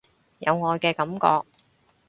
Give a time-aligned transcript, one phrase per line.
[0.39, 1.47] 有愛嘅感覺